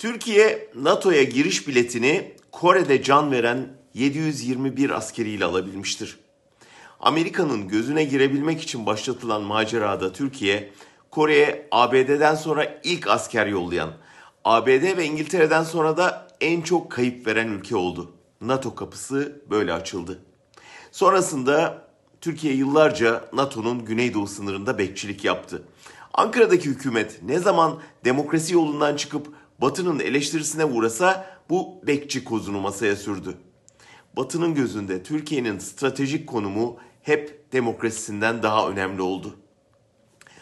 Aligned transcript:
Türkiye 0.00 0.68
NATO'ya 0.74 1.22
giriş 1.22 1.68
biletini 1.68 2.34
Kore'de 2.52 3.02
can 3.02 3.32
veren 3.32 3.68
721 3.94 4.90
askeriyle 4.90 5.44
alabilmiştir. 5.44 6.18
Amerika'nın 7.00 7.68
gözüne 7.68 8.04
girebilmek 8.04 8.62
için 8.62 8.86
başlatılan 8.86 9.42
macerada 9.42 10.12
Türkiye, 10.12 10.72
Kore'ye 11.10 11.68
ABD'den 11.70 12.34
sonra 12.34 12.80
ilk 12.84 13.08
asker 13.08 13.46
yollayan, 13.46 13.90
ABD 14.44 14.96
ve 14.96 15.04
İngiltere'den 15.04 15.64
sonra 15.64 15.96
da 15.96 16.28
en 16.40 16.60
çok 16.60 16.92
kayıp 16.92 17.26
veren 17.26 17.48
ülke 17.48 17.76
oldu. 17.76 18.12
NATO 18.40 18.74
kapısı 18.74 19.42
böyle 19.50 19.72
açıldı. 19.72 20.18
Sonrasında 20.92 21.88
Türkiye 22.20 22.54
yıllarca 22.54 23.24
NATO'nun 23.32 23.84
güneydoğu 23.84 24.26
sınırında 24.26 24.78
bekçilik 24.78 25.24
yaptı. 25.24 25.62
Ankara'daki 26.14 26.68
hükümet 26.68 27.22
ne 27.22 27.38
zaman 27.38 27.78
demokrasi 28.04 28.54
yolundan 28.54 28.96
çıkıp 28.96 29.39
Batı'nın 29.60 29.98
eleştirisine 29.98 30.64
uğrasa 30.64 31.26
bu 31.50 31.80
bekçi 31.86 32.24
kozunu 32.24 32.60
masaya 32.60 32.96
sürdü. 32.96 33.34
Batı'nın 34.16 34.54
gözünde 34.54 35.02
Türkiye'nin 35.02 35.58
stratejik 35.58 36.26
konumu 36.26 36.76
hep 37.02 37.52
demokrasisinden 37.52 38.42
daha 38.42 38.68
önemli 38.68 39.02
oldu. 39.02 39.36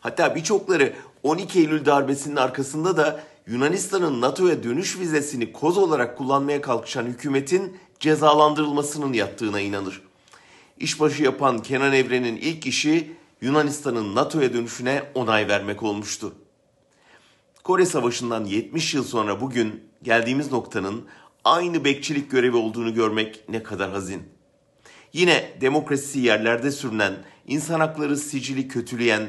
Hatta 0.00 0.36
birçokları 0.36 0.94
12 1.22 1.58
Eylül 1.58 1.84
darbesinin 1.84 2.36
arkasında 2.36 2.96
da 2.96 3.24
Yunanistan'ın 3.46 4.20
NATO'ya 4.20 4.62
dönüş 4.62 4.98
vizesini 4.98 5.52
koz 5.52 5.78
olarak 5.78 6.18
kullanmaya 6.18 6.60
kalkışan 6.60 7.04
hükümetin 7.04 7.76
cezalandırılmasının 8.00 9.12
yattığına 9.12 9.60
inanır. 9.60 10.02
İşbaşı 10.78 11.22
yapan 11.22 11.62
Kenan 11.62 11.92
Evren'in 11.92 12.36
ilk 12.36 12.66
işi 12.66 13.12
Yunanistan'ın 13.40 14.14
NATO'ya 14.14 14.52
dönüşüne 14.52 15.02
onay 15.14 15.48
vermek 15.48 15.82
olmuştu. 15.82 16.34
Kore 17.64 17.86
Savaşı'ndan 17.86 18.44
70 18.44 18.94
yıl 18.94 19.04
sonra 19.04 19.40
bugün 19.40 19.84
geldiğimiz 20.02 20.52
noktanın 20.52 21.04
aynı 21.44 21.84
bekçilik 21.84 22.30
görevi 22.30 22.56
olduğunu 22.56 22.94
görmek 22.94 23.44
ne 23.48 23.62
kadar 23.62 23.90
hazin. 23.90 24.22
Yine 25.12 25.52
demokrasisi 25.60 26.20
yerlerde 26.20 26.70
sürünen, 26.70 27.14
insan 27.46 27.80
hakları 27.80 28.16
sicili 28.16 28.68
kötüleyen, 28.68 29.22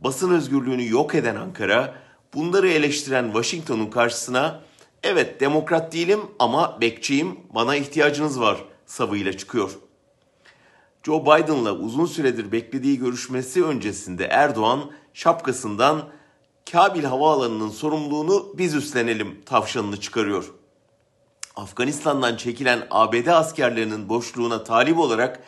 basın 0.00 0.30
özgürlüğünü 0.30 0.90
yok 0.90 1.14
eden 1.14 1.36
Ankara, 1.36 1.94
bunları 2.34 2.68
eleştiren 2.68 3.24
Washington'un 3.24 3.90
karşısına 3.90 4.60
evet 5.02 5.40
demokrat 5.40 5.92
değilim 5.92 6.20
ama 6.38 6.80
bekçiyim, 6.80 7.40
bana 7.54 7.76
ihtiyacınız 7.76 8.40
var 8.40 8.64
savıyla 8.86 9.32
çıkıyor. 9.32 9.70
Joe 11.02 11.22
Biden'la 11.22 11.72
uzun 11.72 12.06
süredir 12.06 12.52
beklediği 12.52 12.98
görüşmesi 12.98 13.64
öncesinde 13.64 14.24
Erdoğan 14.24 14.90
şapkasından 15.14 16.19
Kabil 16.72 17.04
Havaalanı'nın 17.04 17.70
sorumluluğunu 17.70 18.52
biz 18.58 18.74
üstlenelim 18.74 19.42
tavşanını 19.46 20.00
çıkarıyor. 20.00 20.52
Afganistan'dan 21.56 22.36
çekilen 22.36 22.86
ABD 22.90 23.26
askerlerinin 23.26 24.08
boşluğuna 24.08 24.64
talip 24.64 24.98
olarak 24.98 25.42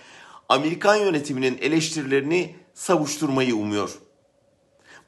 Amerikan 0.48 0.96
yönetiminin 0.96 1.58
eleştirilerini 1.58 2.56
savuşturmayı 2.74 3.56
umuyor. 3.56 3.98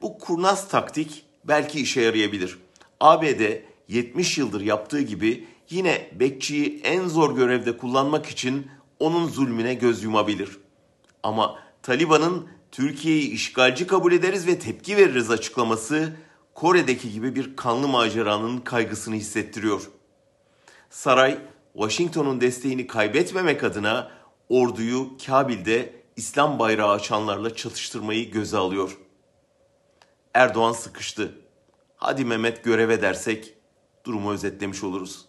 Bu 0.01 0.19
kurnaz 0.19 0.67
taktik 0.67 1.25
belki 1.43 1.81
işe 1.81 2.01
yarayabilir. 2.01 2.59
ABD 2.99 3.41
70 3.87 4.37
yıldır 4.37 4.61
yaptığı 4.61 5.01
gibi 5.01 5.47
yine 5.69 6.11
bekçiyi 6.19 6.81
en 6.83 7.07
zor 7.07 7.35
görevde 7.35 7.77
kullanmak 7.77 8.25
için 8.25 8.67
onun 8.99 9.27
zulmüne 9.27 9.73
göz 9.73 10.03
yumabilir. 10.03 10.57
Ama 11.23 11.59
Taliban'ın 11.83 12.47
Türkiye'yi 12.75 13.29
işgalci 13.31 13.87
kabul 13.87 14.13
ederiz 14.13 14.47
ve 14.47 14.59
tepki 14.59 14.97
veririz 14.97 15.31
açıklaması 15.31 16.13
Kore'deki 16.53 17.11
gibi 17.11 17.35
bir 17.35 17.55
kanlı 17.55 17.87
maceranın 17.87 18.57
kaygısını 18.57 19.15
hissettiriyor. 19.15 19.89
Saray, 20.89 21.37
Washington'un 21.73 22.41
desteğini 22.41 22.87
kaybetmemek 22.87 23.63
adına 23.63 24.11
orduyu 24.49 25.17
Kabil'de 25.25 26.03
İslam 26.15 26.59
bayrağı 26.59 26.91
açanlarla 26.91 27.55
çatıştırmayı 27.55 28.31
göze 28.31 28.57
alıyor. 28.57 28.97
Erdoğan 30.33 30.73
sıkıştı. 30.73 31.31
Hadi 31.97 32.25
Mehmet 32.25 32.63
göreve 32.63 33.01
dersek 33.01 33.53
durumu 34.05 34.31
özetlemiş 34.31 34.83
oluruz. 34.83 35.25